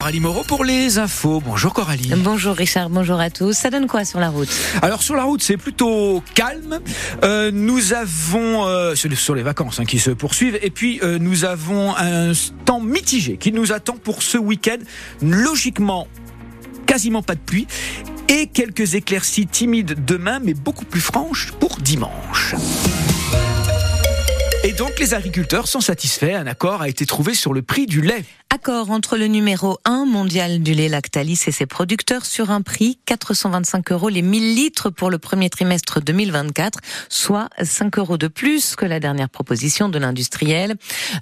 [0.00, 1.42] Coralie Moreau pour les infos.
[1.44, 2.12] Bonjour Coralie.
[2.18, 3.52] Bonjour Richard, bonjour à tous.
[3.52, 4.48] Ça donne quoi sur la route?
[4.80, 6.78] Alors sur la route c'est plutôt calme.
[7.24, 11.44] Euh, nous avons euh, sur les vacances hein, qui se poursuivent et puis euh, nous
[11.44, 12.30] avons un
[12.64, 14.78] temps mitigé qui nous attend pour ce week-end.
[15.20, 16.06] Logiquement
[16.86, 17.66] quasiment pas de pluie
[18.28, 22.54] et quelques éclaircies timides demain mais beaucoup plus franches pour dimanche.
[24.62, 26.34] Et donc les agriculteurs sont satisfaits.
[26.34, 28.24] Un accord a été trouvé sur le prix du lait.
[28.50, 32.98] Accord entre le numéro 1 mondial du lait Lactalis et ses producteurs sur un prix
[33.04, 36.78] 425 euros les 1000 litres pour le premier trimestre 2024,
[37.10, 40.76] soit 5 euros de plus que la dernière proposition de l'industriel.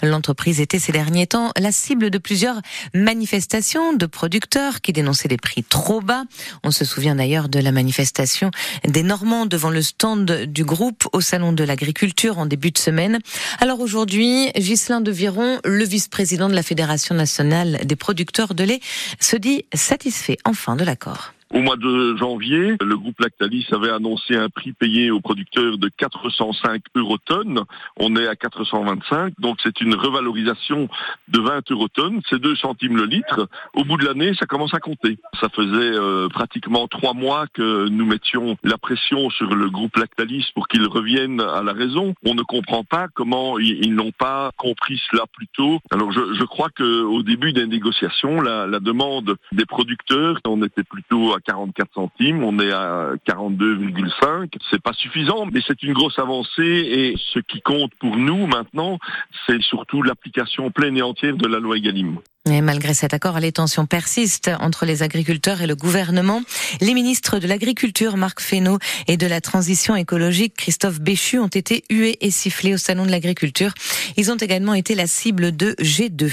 [0.05, 2.61] L'entreprise était ces derniers temps la cible de plusieurs
[2.95, 6.23] manifestations de producteurs qui dénonçaient des prix trop bas.
[6.63, 8.53] On se souvient d'ailleurs de la manifestation
[8.87, 13.19] des Normands devant le stand du groupe au salon de l'agriculture en début de semaine.
[13.59, 18.81] Alors aujourd'hui, Ghislain de Viron, le vice-président de la Fédération nationale des producteurs de lait,
[19.21, 21.33] se dit satisfait enfin de l'accord.
[21.55, 25.89] Au mois de janvier, le groupe Lactalis avait annoncé un prix payé aux producteurs de
[25.97, 27.61] 405 eurotonnes.
[27.99, 30.89] On est à 425, donc c'est une revalorisation
[31.29, 32.21] de 20 eurotonnes.
[32.29, 33.49] C'est 2 centimes le litre.
[33.75, 35.19] Au bout de l'année, ça commence à compter.
[35.41, 40.51] Ça faisait euh, pratiquement trois mois que nous mettions la pression sur le groupe Lactalis
[40.53, 42.15] pour qu'il revienne à la raison.
[42.25, 45.79] On ne comprend pas comment ils, n'ont pas compris cela plus tôt.
[45.93, 50.83] Alors je, je crois qu'au début des négociations, la, la demande des producteurs, on était
[50.83, 54.53] plutôt à 44 centimes, on est à 42,5.
[54.71, 58.99] C'est pas suffisant, mais c'est une grosse avancée et ce qui compte pour nous maintenant,
[59.47, 62.19] c'est surtout l'application pleine et entière de la loi Egalim.
[62.49, 66.43] Et malgré cet accord, les tensions persistent entre les agriculteurs et le gouvernement.
[66.81, 71.83] Les ministres de l'Agriculture, Marc Fesneau, et de la Transition écologique, Christophe Béchu, ont été
[71.91, 73.75] hués et sifflés au Salon de l'Agriculture.
[74.17, 76.31] Ils ont également été la cible de G2.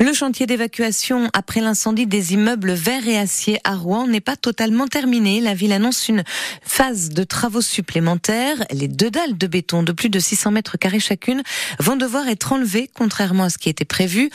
[0.00, 4.88] Le chantier d'évacuation après l'incendie des immeubles verts et acier à Rouen n'est pas totalement
[4.88, 5.40] terminé.
[5.40, 6.24] La ville annonce une
[6.62, 8.64] phase de travaux supplémentaires.
[8.72, 11.44] Les deux dalles de béton de plus de 600 mètres carrés chacune
[11.78, 14.28] vont devoir être enlevées, contrairement à ce qui était prévu.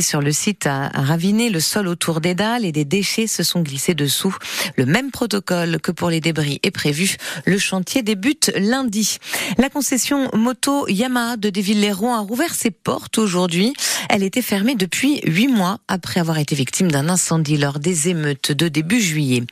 [0.00, 3.60] Sur le site a raviné le sol autour des dalles et des déchets se sont
[3.60, 4.34] glissés dessous.
[4.76, 7.16] Le même protocole que pour les débris est prévu.
[7.44, 9.18] Le chantier débute lundi.
[9.58, 13.72] La concession moto Yamaha de Desville-les-Rouen a rouvert ses portes aujourd'hui.
[14.08, 18.52] Elle était fermée depuis huit mois après avoir été victime d'un incendie lors des émeutes
[18.52, 19.42] de début juillet.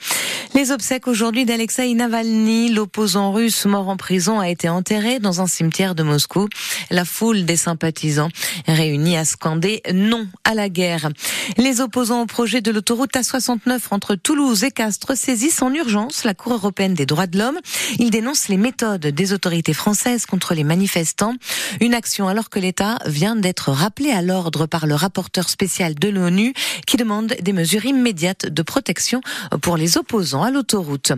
[0.57, 5.47] Les obsèques aujourd'hui d'Alexei Navalny, l'opposant russe mort en prison, a été enterré dans un
[5.47, 6.49] cimetière de Moscou.
[6.89, 8.31] La foule des sympathisants
[8.67, 11.11] réunis a scandé non à la guerre.
[11.59, 16.33] Les opposants au projet de l'autoroute A69 entre Toulouse et Castres saisissent en urgence la
[16.33, 17.59] Cour européenne des droits de l'homme.
[17.99, 21.35] Ils dénoncent les méthodes des autorités françaises contre les manifestants.
[21.83, 26.09] Une action alors que l'État vient d'être rappelé à l'ordre par le rapporteur spécial de
[26.09, 26.55] l'ONU
[26.87, 29.21] qui demande des mesures immédiates de protection
[29.61, 31.13] pour les opposants à l'autoroute.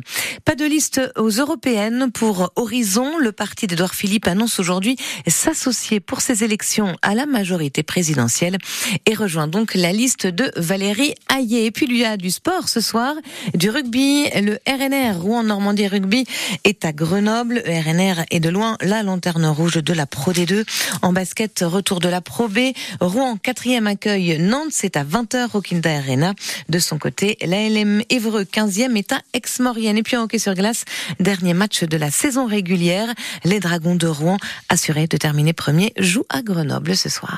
[0.46, 3.18] Pas de liste aux européennes pour Horizon.
[3.18, 4.96] Le parti d'Edouard Philippe annonce aujourd'hui
[5.26, 8.56] s'associer pour ces élections à la majorité présidentielle
[9.04, 11.66] et rejoint donc la liste de Valérie Hayé.
[11.66, 13.16] Et puis lui a du sport ce soir,
[13.52, 14.24] du rugby.
[14.34, 16.24] Le RNR Rouen Normandie Rugby
[16.64, 17.62] est à Grenoble.
[17.66, 20.64] Le RNR est de loin la lanterne rouge de la Pro D2.
[21.02, 22.72] En basket, retour de la Pro B.
[23.00, 26.32] Rouen quatrième accueil Nantes, c'est à 20h au Kinda Arena.
[26.70, 29.98] De son côté, l'ALM Évreux 15e est à Ex-Maurienne.
[29.98, 30.84] Et puis en hockey sur glace,
[31.20, 33.08] dernier match de la saison régulière.
[33.44, 37.36] Les Dragons de Rouen, assurés de terminer premier, jouent à Grenoble ce soir.